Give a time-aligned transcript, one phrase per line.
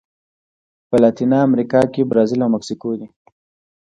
[0.89, 3.07] په لاتینه امریکا کې برازیل او مکسیکو دي.